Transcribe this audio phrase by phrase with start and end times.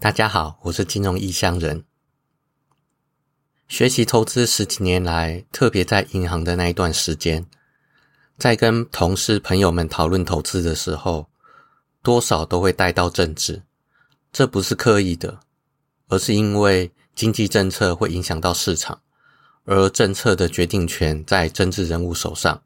[0.00, 1.84] 大家好，我是金融异乡人。
[3.66, 7.44] 学习投资十几年来，特别在银行的那一段时间，
[8.38, 11.28] 在跟同事朋友们讨论投资的时候，
[12.00, 13.64] 多少都会带到政治。
[14.30, 15.40] 这不是刻意的，
[16.06, 19.02] 而是因为经济政策会影响到市场，
[19.64, 22.62] 而政策的决定权在政治人物手上，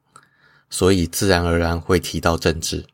[0.69, 2.85] 所以自然而然会提到政治，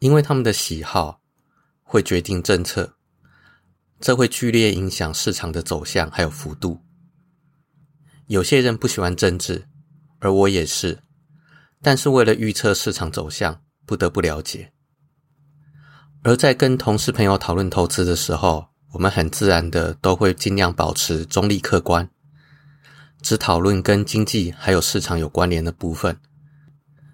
[0.00, 1.22] 因为他们的喜好。
[1.94, 2.96] 会决定政策，
[4.00, 6.80] 这会剧烈影响市场的走向还有幅度。
[8.26, 9.68] 有些人不喜欢政治，
[10.18, 11.04] 而我也是，
[11.80, 14.72] 但是为了预测市场走向，不得不了解。
[16.24, 22.10] 而在跟同事朋友讨论投资的时候，我们很自然的都会尽量保持中立客观，
[23.22, 26.18] 只讨论跟经济还有市场有关联的部分，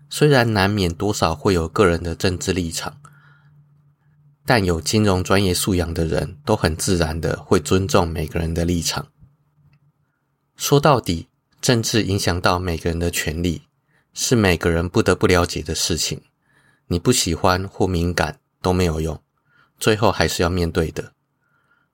[0.08, 2.99] 虽然难免多少会有个人的政治立场。
[4.44, 9.06] 但有金融专业素养的人都很自然的会尊重每个人的立场。
[10.56, 11.28] 说到底，
[11.60, 13.62] 政治影响到每个人的权利，
[14.12, 16.22] 是每个人不得不了解的事情。
[16.88, 19.22] 你不喜欢或敏感都没有用，
[19.78, 21.12] 最后还是要面对的。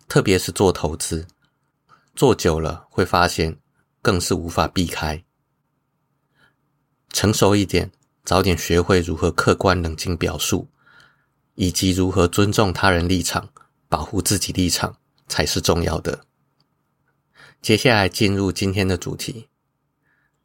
[0.08, 1.26] 特别是做投资，
[2.14, 3.58] 做久了会发现，
[4.00, 5.22] 更是无法避开。
[7.12, 7.90] 成熟一点，
[8.24, 10.68] 早点学会如何客观冷静表述。
[11.56, 13.46] 以及如何尊重他人立场、
[13.88, 14.96] 保护自己立场
[15.28, 16.24] 才是重要的。
[17.60, 19.48] 接下来进入今天的主题：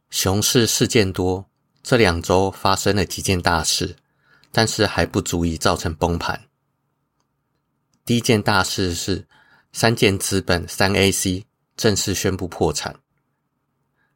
[0.09, 1.47] 熊市事件多，
[1.83, 3.95] 这两周发生了几件大事，
[4.51, 6.47] 但是还不足以造成崩盘。
[8.03, 9.27] 第一件大事是
[9.71, 11.45] 三件资本三 AC
[11.77, 12.95] 正式宣布破产。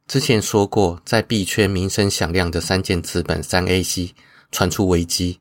[0.08, 4.14] 之前说过，在币圈名声响亮的三件资本三 AC
[4.50, 5.40] 传出危机。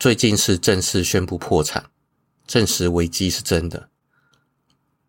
[0.00, 1.84] 最近是正式宣布破产，
[2.46, 3.90] 证实危机是真的，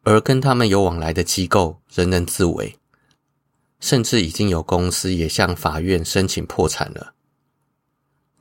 [0.03, 2.77] 而跟他们有往来的机构人人自危，
[3.79, 7.13] 甚至已经有公司也向法院申请破产了。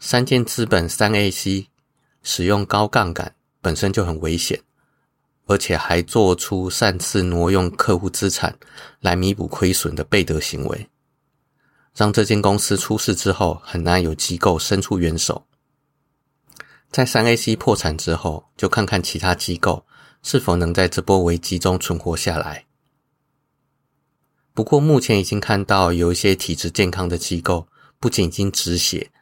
[0.01, 1.69] 三件资本三 AC
[2.25, 4.61] 使用高杠杆本身就很危险，
[5.47, 8.59] 而且还做出擅自挪用客户资产
[8.99, 10.89] 来弥补亏损的背德行为，
[11.95, 15.47] 让这间公司出事之后很难有机构伸出援手。
[16.91, 19.87] 在三 AC 破产之后，就看看其他机构
[20.25, 22.67] 是否能在这波危机中存活下来。
[24.53, 27.69] 不过，目前已经看到有一些体质健康的机构，
[28.01, 29.13] 不仅已经止血，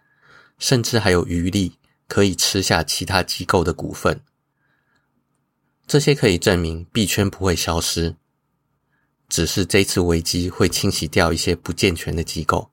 [0.58, 1.74] 甚至还有余力
[2.06, 4.22] 可以吃下其他机构的股份。
[5.86, 8.16] 这些可以证明币圈不会消失，
[9.28, 12.70] 只是这次危机会清洗掉一些不健全的机构。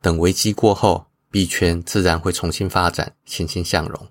[0.00, 1.06] 等危机过后。
[1.30, 4.08] 币圈自然会重新发展，欣欣向荣。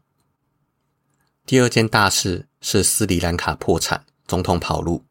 [1.45, 5.05] 第二件大事是斯里兰卡破产，总统跑路。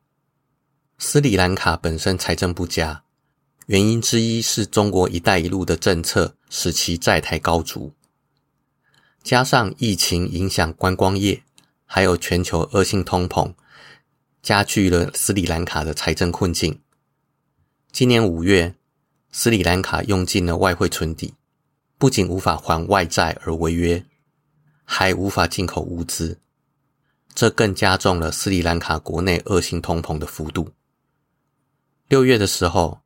[0.98, 3.04] 斯里兰卡本身财政不佳，
[3.66, 7.92] 原因之一是中国“一带一路”的政策使其债台高筑，
[9.22, 11.42] 加上疫情影响观光业，
[11.84, 13.54] 还有全球恶性通膨，
[14.42, 16.80] 加剧了斯里兰卡的财政困境。
[17.90, 18.74] 今年五月，
[19.32, 21.34] 斯里兰卡用尽了外汇存底。
[22.04, 24.04] 不仅无法还外债而违约，
[24.84, 26.38] 还无法进口物资，
[27.34, 30.68] 这更加重了斯里兰卡国内恶性通膨的幅度。
[32.08, 33.00] 六月的时候，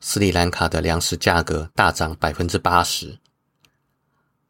[0.00, 3.16] 斯里兰卡的粮食价格大涨百分之八十，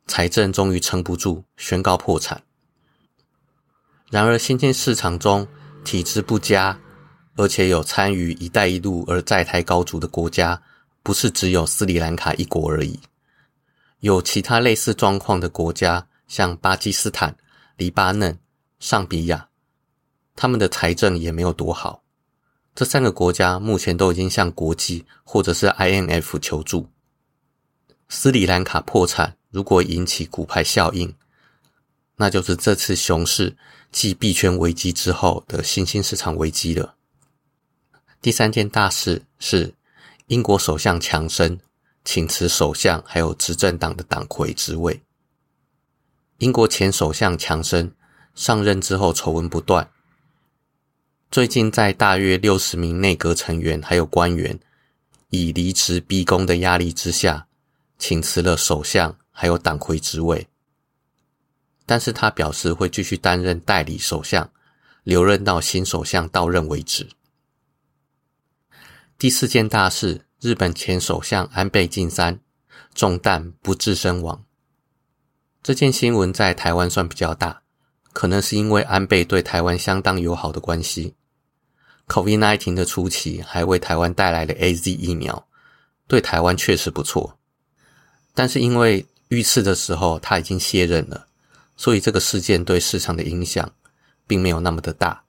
[0.07, 2.43] 财政终于撑不住，宣告破产。
[4.09, 5.47] 然而，新兴市场中
[5.85, 6.81] 体制不佳，
[7.37, 10.63] 而且有参与“一带一路”而债台高筑的国家，
[11.03, 12.99] 不是只有斯里兰卡一国而已。
[14.03, 17.37] 有其他类似状况的国家，像巴基斯坦、
[17.77, 18.37] 黎巴嫩、
[18.81, 19.49] 上比亚，
[20.35, 22.03] 他们的财政也没有多好。
[22.75, 26.89] 这三个国家目前都已经向国际或者是 IMF 求助。
[28.09, 31.15] 斯里兰卡破产，如果引起股派效应，
[32.17, 33.57] 那就是这次熊市
[33.93, 36.97] 继币圈危机之后的新兴市场危机了。
[38.21, 39.75] 第三件大事是
[40.27, 41.61] 英国首相强生。
[42.05, 45.03] 请辞首相还有执政党的党魁职位。
[46.39, 47.95] 英国前首相强生
[48.35, 49.89] 上任之后丑闻不断，
[51.31, 54.59] 最近在大约六十名内阁成员还有官员
[55.31, 57.47] 以离职逼宫的压力之下，
[57.99, 60.49] 请辞了首相还有党魁职位。
[61.87, 64.51] 但是他表示会继续担任代理首相，
[65.05, 67.09] 留任到新首相到任为止。
[69.17, 70.27] 第四件大事。
[70.43, 72.41] 日本前首相安倍晋三
[72.97, 74.45] 中弹不治身亡，
[75.63, 77.63] 这件新闻在台湾算比较大，
[78.13, 81.15] 可能是因为安倍对台湾相当友好的关系。
[82.09, 85.47] COVID-19 的初期还为台湾带来了 AZ 疫苗，
[86.09, 87.39] 对台湾确实不错。
[88.35, 91.29] 但是因为遇刺的时候他已经卸任了，
[91.77, 93.71] 所以这个事件对市场的影响
[94.27, 95.23] 并没有那么的大。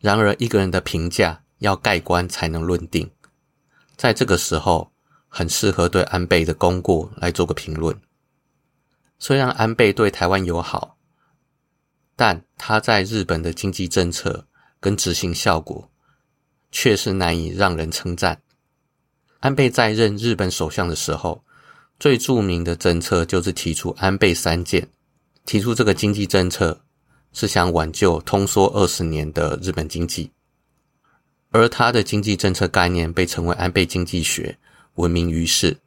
[0.00, 3.10] 然而一个人的评价要盖棺才能论定，
[3.98, 4.92] 在这个时候
[5.26, 7.94] 很适合对安倍的功过来做个评论。
[9.18, 10.96] 虽然安倍对台湾友好，
[12.14, 14.46] 但他在日本的经济政策
[14.78, 15.90] 跟执行效果
[16.70, 18.40] 却是难以让人称赞。
[19.40, 21.42] 安倍在任日本首相的时候，
[21.98, 24.88] 最著名的政策就是提出安倍三件，
[25.44, 26.80] 提出这个经济政策
[27.32, 30.30] 是想挽救通缩二十年的日本经济，
[31.50, 34.58] 而他的经济政策概念被称为安倍经济学，
[34.94, 35.78] 闻名于世。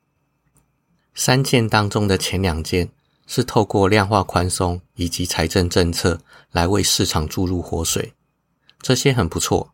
[1.14, 2.90] 三件当中的前两件。
[3.28, 6.20] 是透过量化宽松以及财政政策
[6.52, 8.14] 来为市场注入活水，
[8.82, 9.72] 这些很不错，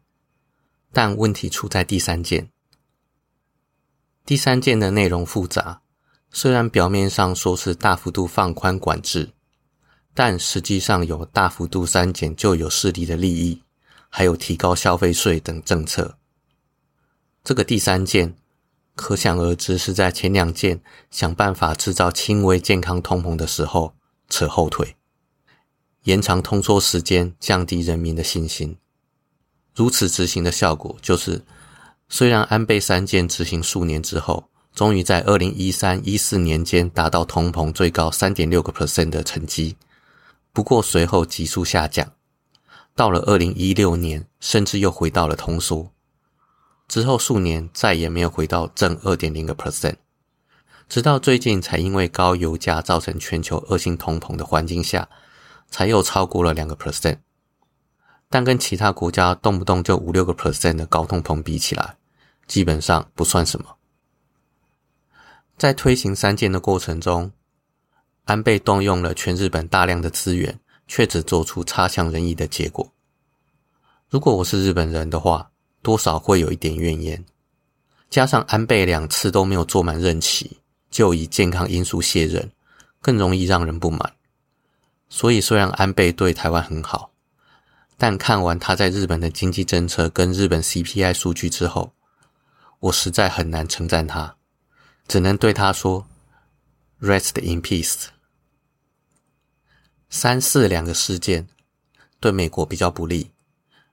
[0.93, 2.51] 但问题出在第三件。
[4.27, 5.81] 第三件的内容复杂，
[6.29, 9.31] 虽然表面上说是大幅度放宽管制，
[10.13, 13.63] 但实际上有大幅度删减就有势力的利益，
[14.09, 16.17] 还有提高消费税等政策。
[17.43, 18.35] 这个第三件。
[18.99, 20.81] 可想而知，是在前两件
[21.11, 23.93] 想办法制造轻微健康通膨的时候
[24.27, 24.95] 扯后腿，
[26.05, 28.75] 延长通缩时间，降低人民的信心。
[29.75, 31.45] 如此执行的效果就是，
[32.09, 39.77] 虽然安倍三件执行数年之后，终于在二零一三一四年间达到通膨最高三点六个 percent 的成绩，
[40.51, 42.11] 不过随后急速下降，
[42.97, 45.93] 到了二零一六年，甚至又回到了通缩。
[46.87, 49.97] 之后数年再也没有回到正二点零个 percent，
[50.89, 55.07] 直到最近才因为高油价造成全球恶性通膨的环境下，
[55.69, 57.19] 才又超过了两个 percent。
[58.29, 61.97] 但跟其他国家动不动就五六个 percent 的高通膨比起来，
[62.47, 63.75] 基本上不算什么。
[65.55, 67.31] 在推行三件的过程中，
[68.25, 72.91] 安倍动用了全日本大量的资源，却只做出差强人意的结果。
[74.09, 75.51] 如果我是日本人的话，
[75.81, 77.23] 多少会有一点怨言，
[78.09, 80.57] 加上安倍两次都没有做满任期，
[80.89, 82.49] 就以健康因素卸任，
[83.01, 84.13] 更容易让人不满。
[85.09, 87.11] 所以，虽然安倍对台湾很好，
[87.97, 91.93] 但看完他在日本的经济政策跟日本 CPI 数据之后，
[92.79, 94.35] 我实在很难称赞他，
[95.07, 96.05] 只能对他说
[97.01, 98.07] ：“Rest in peace。”
[100.09, 101.47] 三四两个事件
[102.19, 103.31] 对美国比较不利。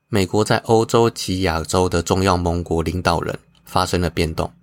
[0.07, 4.53] 美国在欧洲及亚洲的重要盟国领导人发生了变动，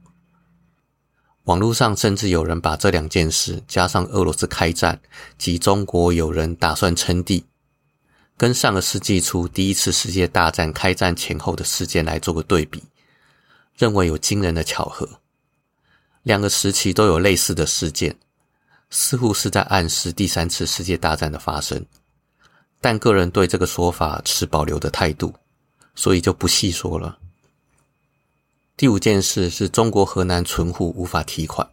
[1.45, 4.99] 网络上甚至有人把这两件事加上俄罗斯开战
[5.37, 7.45] 及中国有人打算称帝，
[8.37, 12.83] 跟上个世纪初第一次世界大战开战前后的事件来做个对比，
[13.77, 15.07] 认为有惊人的巧合，
[16.23, 18.17] 两个时期都有类似的事件，
[18.95, 21.85] 似乎是在暗示第三次世界大战的发生。
[22.79, 25.35] 但个人对这个说法持保留的态度，
[25.95, 27.19] 所以就不细说了。
[28.77, 31.71] 第五件事是中国河南存户无法提款，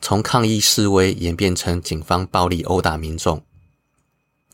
[0.00, 3.44] 从抗议示威演变成警方暴力殴打民众。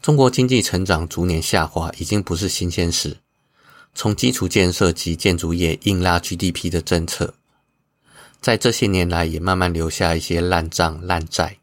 [0.02, 3.18] 中国经济成长逐年下滑已经不是新鲜事，
[3.94, 7.34] 从基础建设及建筑业硬拉 GDP 的政策，
[8.40, 11.58] 在这些年来也慢慢留下一些烂账烂债。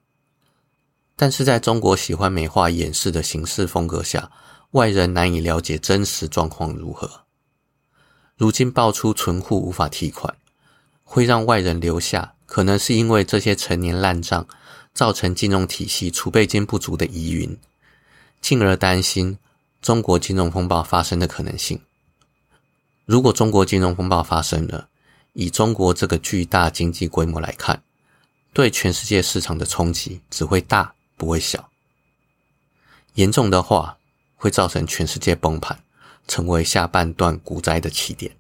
[1.20, 4.32] 但是在中国喜欢美化掩饰的形式风格下，
[4.72, 7.24] 外人难以了解真实状况如何。
[8.36, 10.36] 如今爆出存户无法提款，
[11.04, 14.48] 会让外人留下，可能是因为这些陈年烂账
[14.94, 17.58] 造成金融体系储备金不足的疑云，
[18.40, 19.40] 进而担心
[19.82, 21.82] 中国金融风暴发生的可能性。
[23.06, 24.88] 如果中国金融风暴发生了，
[25.34, 27.82] 以中国这个巨大经济规模来看，
[28.54, 30.94] 对全世界市场的冲击只会大。
[31.18, 31.70] 不会小，
[33.16, 33.98] 严重的话
[34.36, 35.84] 会造成全世界崩盘，
[36.28, 38.32] 成为下半段股灾的起点。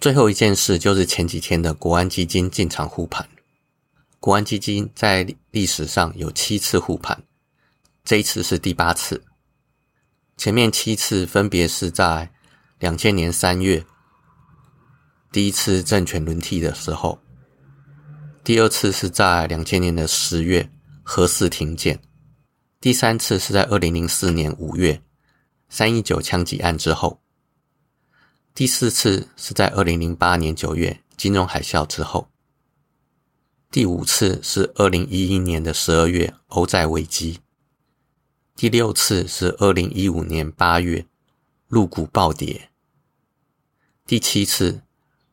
[0.00, 3.28] 最后一件事就是前几天的国安基金进场护盘。
[4.18, 7.22] 国安基金在历史上有七次护盘，
[8.02, 9.22] 这一次是第八次。
[10.38, 12.32] 前面七次分别是在
[12.78, 13.84] 两千年三月
[15.30, 17.18] 第一次政权轮替的时候，
[18.42, 20.70] 第二次是在两千年的十月。
[21.06, 22.00] 核四停建，
[22.80, 25.02] 第三次是在二零零四年五月
[25.68, 27.20] 三一九枪击案之后，
[28.54, 32.30] 第四次是在二零零八年九月金融海啸之后，
[33.70, 37.40] 第五次是二零一一年的十二月欧债危机，
[38.56, 41.06] 第六次是二零一五年八月，
[41.68, 42.70] 入股暴跌。
[44.06, 44.80] 第七次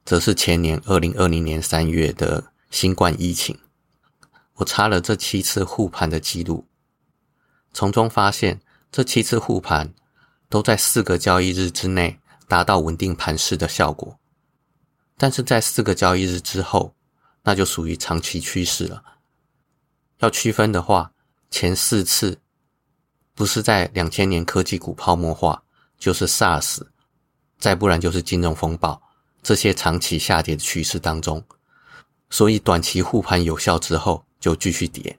[0.03, 3.57] 则是前年二零二零年三月的新冠疫情。
[4.61, 6.67] 我查了这七次护盘的记录，
[7.73, 9.91] 从中发现这七次护盘
[10.49, 14.19] 都在四个交易日之内达到稳定盘势的效果，
[15.17, 16.93] 但是在四个交易日之后，
[17.41, 19.03] 那就属于长期趋势了。
[20.19, 21.11] 要区分的话，
[21.49, 22.39] 前四次。
[23.33, 25.63] 不是在两千年科技股泡沫化，
[25.97, 26.81] 就是 SARS，
[27.57, 29.01] 再不然就是金融风暴，
[29.41, 31.43] 这些长期下跌的趋势当中，
[32.29, 35.17] 所以短期护盘有效之后就继续跌。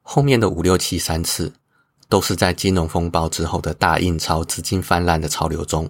[0.00, 1.52] 后面的五六七三次
[2.08, 5.88] 都是在金融风暴之后的大印钞、资金泛滥的潮流中，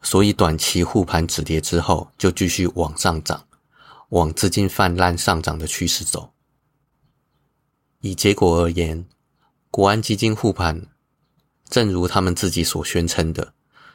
[0.00, 3.46] 所以短期护盘止跌之后就继续往上涨，
[4.08, 6.32] 往资金泛滥上涨的趋势走。
[8.00, 9.04] 以结果而言，
[9.70, 10.86] 国安基金护盘。
[11.70, 13.54] 正如他们自己所宣称的，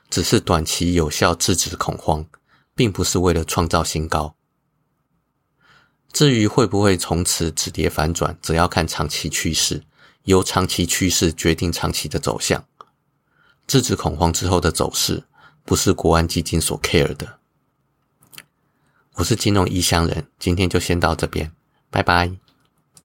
[0.09, 2.25] 只是短期有效制止恐慌，
[2.73, 4.35] 并不是为了创造新高。
[6.11, 9.83] 至于会不会从此止跌反转，则要看长期趋势，
[10.23, 12.65] 由长期趋势决定长期的走向。
[13.67, 15.23] 制止恐慌之后的走势，
[15.63, 17.37] 不是国安基金所 care 的。
[19.13, 21.51] 我是金融异乡人，今天就先到这边，
[21.91, 22.49] 拜拜。